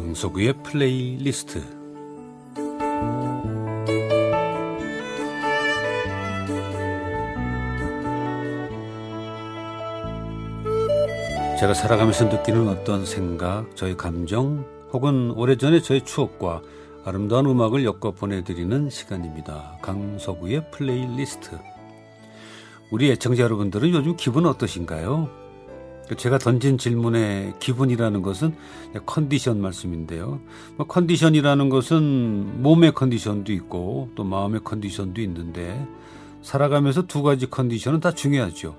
[0.00, 1.62] 강석우의 플레이리스트
[11.58, 16.62] 제가 살아가면서 느끼는 어떤 생각, 저의 감정, 혹은 오래전에 저의 추억과
[17.04, 19.76] 아름다운 음악을 엮어 보내드리는 시간입니다.
[19.82, 21.58] 강석우의 플레이리스트.
[22.90, 25.49] 우리 애청자 여러분들은 요즘 기분 어떠신가요?
[26.16, 28.54] 제가 던진 질문의 기분이라는 것은
[29.06, 30.40] 컨디션 말씀인데요.
[30.76, 35.86] 뭐 컨디션이라는 것은 몸의 컨디션도 있고 또 마음의 컨디션도 있는데
[36.42, 38.76] 살아가면서 두 가지 컨디션은 다 중요하죠.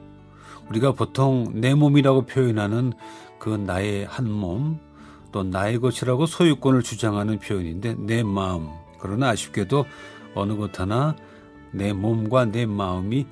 [0.69, 2.93] 우리가 보통 내 몸이라고 표현하는
[3.39, 4.79] 그 나의 한 몸,
[5.31, 8.69] 또 나의 것이라고 소유권을 주장하는 표현인데 내 마음.
[8.99, 9.85] 그러나 아쉽게도
[10.35, 11.15] 어느 것 하나
[11.71, 13.25] 내 몸과 내 마음이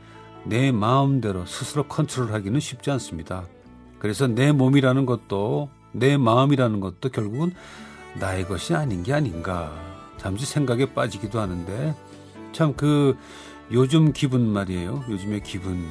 [0.46, 3.46] 내 마음대로 스스로 컨트롤하기는 쉽지 않습니다.
[4.00, 7.54] 그래서 내 몸이라는 것도 내 마음이라는 것도 결국은
[8.20, 9.72] 나의 것이 아닌 게 아닌가.
[10.18, 11.96] 잠시 생각에 빠지기도 하는데
[12.52, 13.16] 참 그
[13.72, 15.04] 요즘 기분 말이에요.
[15.10, 15.86] 요즘의 기분.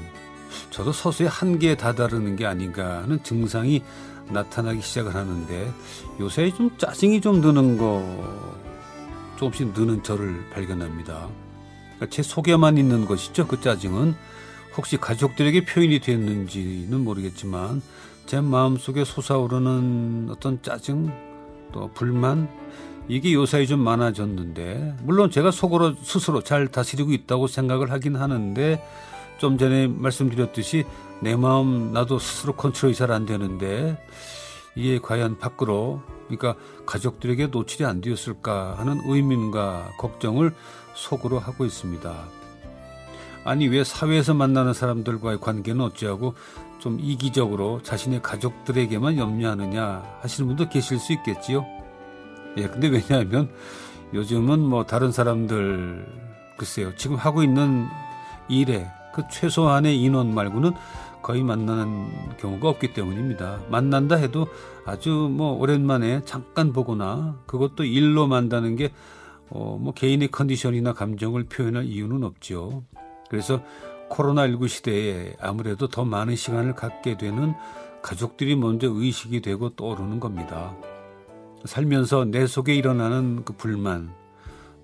[0.71, 3.83] 저도 서서히 한계에 다다르는 게 아닌가 하는 증상이
[4.31, 5.73] 나타나기 시작을 하는데
[6.21, 8.03] 요새 좀 짜증이 좀 드는 거
[9.39, 11.29] 조금씩 느는 저를 발견합니다.
[11.97, 13.47] 그러니까 제 속에만 있는 것이죠.
[13.47, 14.15] 그 짜증은
[14.79, 17.83] 혹시 가족들에게 표현이 됐는지는 모르겠지만
[18.27, 21.13] 제 마음속에 솟아오르는 어떤 짜증
[21.73, 22.49] 또 불만
[23.09, 28.81] 이게 요사이 좀 많아졌는데 물론 제가 속으로 스스로 잘 다스리고 있다고 생각을 하긴 하는데
[29.39, 30.85] 좀 전에 말씀드렸듯이
[31.21, 33.99] 내 마음 나도 스스로 컨트롤이 잘 안 되는데
[34.77, 36.55] 이게 과연 밖으로 그러니까
[36.87, 40.55] 가족들에게 노출이 안 되었을까 하는 의문과 걱정을
[40.95, 42.38] 속으로 하고 있습니다.
[43.49, 46.35] 아니 왜 사회에서 만나는 사람들과의 관계는 어찌하고
[46.81, 51.65] 좀 이기적으로 자신의 가족들에게만 염려하느냐 하시는 분도 계실 수 있겠지요.
[52.59, 53.51] 예, 근데 왜냐하면
[54.13, 56.07] 요즘은 뭐 다른 사람들
[56.59, 57.87] 글쎄요 지금 하고 있는
[58.51, 60.73] 일에 그 최소한의 인원 말고는
[61.23, 63.61] 거의 만나는 경우가 없기 때문입니다.
[63.71, 64.47] 만난다 해도
[64.85, 68.93] 아주 뭐 오랜만에 잠깐 보거나 그것도 일로 만다는 게
[69.49, 72.85] 어, 뭐 개인의 컨디션이나 감정을 표현할 이유는 없죠.
[73.29, 73.63] 그래서
[74.11, 77.55] 코로나19 시대에 아무래도 더 많은 시간을 갖게 되는
[78.03, 80.75] 가족들이 먼저 의식이 되고 떠오르는 겁니다.
[81.65, 84.13] 살면서 내 속에 일어나는 그 불만,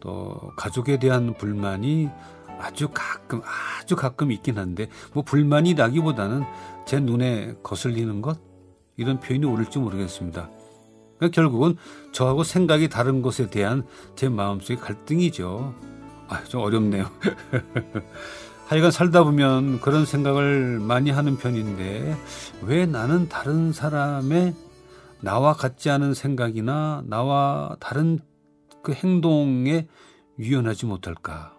[0.01, 2.11] 또 가족에 대한 불만이
[2.59, 3.41] 아주 가끔
[3.81, 6.45] 아주 가끔 있긴 한데 뭐 불만이 나기보다는
[6.87, 8.39] 제 눈에 거슬리는 것
[8.97, 10.51] 이런 표현이 옳을지 모르겠습니다.
[11.17, 11.77] 그러니까 결국은
[12.13, 15.75] 저하고 생각이 다른 것에 대한 제 마음속의 갈등이죠.
[16.35, 17.09] 아, 좀 어렵네요.
[18.67, 22.17] 하여간 살다 보면 그런 생각을 많이 하는 편인데
[22.63, 24.55] 왜 나는 다른 사람의
[25.21, 28.19] 나와 같지 않은 생각이나 나와 다른
[28.83, 29.87] 그 행동에
[30.39, 31.55] 유연하지 못할까?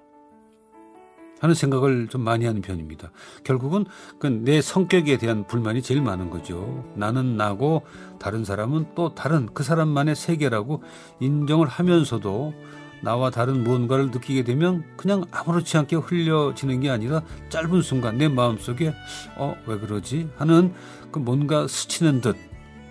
[1.40, 3.12] 하는 생각을 좀 많이 하는 편입니다.
[3.44, 3.86] 결국은
[4.20, 6.84] 그내 성격에 대한 불만이 제일 많은 거죠.
[6.96, 7.84] 나는 나고
[8.20, 10.82] 다른 사람은 또 다른 그 사람만의 세계라고
[11.20, 12.54] 인정을 하면서도
[13.02, 18.94] 나와 다른 무언가를 느끼게 되면 그냥 아무렇지 않게 흘려지는 게 아니라 짧은 순간 내 마음속에
[19.38, 20.30] 어, 왜 그러지?
[20.38, 20.74] 하는
[21.12, 22.36] 그 뭔가 스치는 듯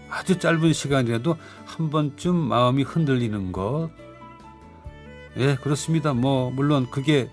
[0.09, 3.91] 아주 짧은 시간이라도 한 번쯤 마음이 흔들리는 것.
[5.37, 6.15] 예, 그렇습니다.
[6.15, 7.29] 뭐, 물론 그게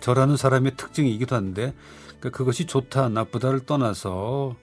[0.00, 1.74] 저라는 사람의 특징이기도 한데
[2.20, 4.56] 그 그것이 좋다 나쁘다를 떠나서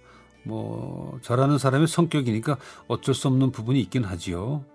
[0.44, 4.66] 뭐 저라는 사람의 성격이니까 어쩔 수 없는 부분이 있긴 하지요.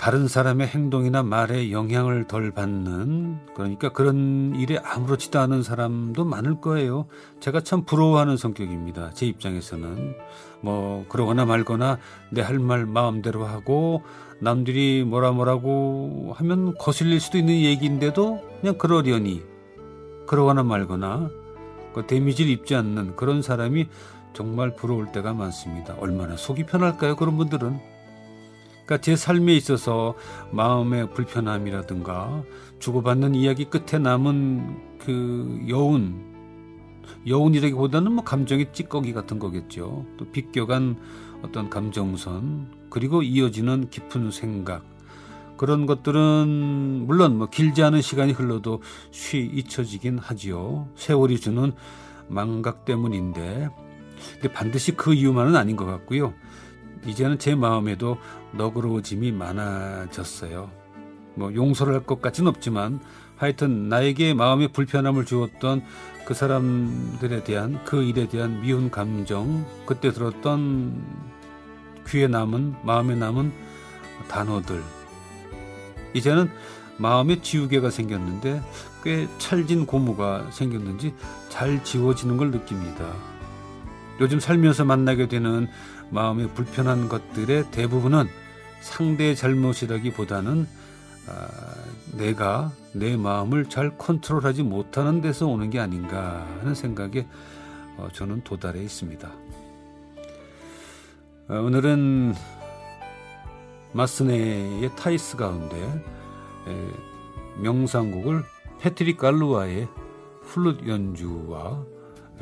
[0.00, 7.04] 다른 사람의 행동이나 말에 영향을 덜 받는 그러니까 그런 일에 아무렇지도 않은 사람도 많을 거예요.
[7.40, 9.10] 제가 참 부러워하는 성격입니다.
[9.10, 10.14] 제 입장에서는
[10.62, 11.98] 뭐 그러거나 말거나
[12.30, 14.02] 내 할 말 마음대로 하고
[14.40, 19.42] 남들이 뭐라 뭐라고 하면 거슬릴 수도 있는 얘기인데도 그냥 그러려니
[20.26, 21.28] 그러거나 말거나
[21.92, 23.86] 그 데미지를 입지 않는 그런 사람이
[24.32, 25.94] 정말 부러울 때가 많습니다.
[26.00, 27.16] 얼마나 속이 편할까요?
[27.16, 27.99] 그런 분들은.
[28.90, 30.16] 그러니까 제 삶에 있어서
[30.50, 32.42] 마음의 불편함이라든가
[32.80, 36.20] 주고받는 이야기 끝에 남은 그 여운,
[37.24, 40.04] 여운이라기보다는 뭐 감정의 찌꺼기 같은 거겠죠.
[40.16, 40.96] 또 비껴간
[41.44, 44.82] 어떤 감정선, 그리고 이어지는 깊은 생각.
[45.56, 48.82] 그런 것들은 물론 뭐 길지 않은 시간이 흘러도
[49.12, 50.88] 쉬 잊혀지긴 하지요.
[50.96, 51.72] 세월이 주는
[52.26, 53.68] 망각 때문인데
[54.32, 56.34] 근데 반드시 그 이유만은 아닌 것 같고요.
[57.06, 58.18] 이제는 제 마음에도
[58.52, 60.70] 너그러워짐이 많아졌어요.
[61.34, 63.00] 뭐 용서를 할 것 같진 없지만
[63.36, 65.82] 하여튼 나에게 마음의 불편함을 주었던
[66.26, 71.02] 그 사람들에 대한 그 일에 대한 미운 감정 그때 들었던
[72.06, 73.52] 귀에 남은 마음에 남은
[74.28, 74.82] 단어들.
[76.14, 76.50] 이제는
[76.98, 78.60] 마음에 지우개가 생겼는데
[79.02, 81.14] 꽤 찰진 고무가 생겼는지
[81.48, 83.14] 잘 지워지는 걸 느낍니다.
[84.20, 85.66] 요즘 살면서 만나게 되는
[86.10, 88.28] 마음의 불편한 것들의 대부분은
[88.80, 90.66] 상대의 잘못이라기보다는
[91.28, 91.48] 아,
[92.16, 97.26] 내가 내 마음을 잘 컨트롤하지 못하는 데서 오는 게 아닌가 하는 생각에
[97.96, 99.30] 어, 저는 도달해 있습니다.
[101.48, 102.34] 어, 오늘은
[103.92, 105.76] 마스네의 타이스 가운데
[106.68, 108.44] 에, 명상곡을
[108.80, 109.88] 패트릭 갈루아의
[110.46, 111.84] 플룻 연주와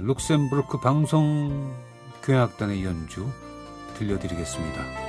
[0.00, 1.74] 룩셈부르크 방송
[2.22, 3.26] 교향악단의 연주
[3.96, 5.07] 들려드리겠습니다.